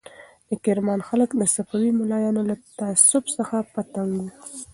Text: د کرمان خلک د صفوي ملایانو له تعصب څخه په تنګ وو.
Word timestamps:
د 0.49 0.51
کرمان 0.65 0.99
خلک 1.07 1.29
د 1.35 1.41
صفوي 1.55 1.91
ملایانو 1.99 2.41
له 2.49 2.55
تعصب 2.79 3.23
څخه 3.37 3.57
په 3.73 3.81
تنګ 3.93 4.11
وو. 4.19 4.27